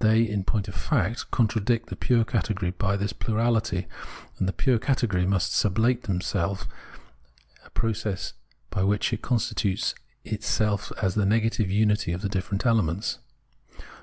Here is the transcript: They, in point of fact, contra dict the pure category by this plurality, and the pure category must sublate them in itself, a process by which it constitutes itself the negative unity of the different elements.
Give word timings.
They, 0.00 0.20
in 0.28 0.44
point 0.44 0.68
of 0.68 0.74
fact, 0.74 1.30
contra 1.30 1.58
dict 1.58 1.88
the 1.88 1.96
pure 1.96 2.26
category 2.26 2.72
by 2.72 2.94
this 2.98 3.14
plurality, 3.14 3.86
and 4.38 4.46
the 4.46 4.52
pure 4.52 4.78
category 4.78 5.24
must 5.24 5.52
sublate 5.54 6.02
them 6.02 6.16
in 6.16 6.20
itself, 6.20 6.68
a 7.64 7.70
process 7.70 8.34
by 8.68 8.82
which 8.84 9.14
it 9.14 9.22
constitutes 9.22 9.94
itself 10.26 10.92
the 11.02 11.24
negative 11.24 11.70
unity 11.70 12.12
of 12.12 12.20
the 12.20 12.28
different 12.28 12.66
elements. 12.66 13.18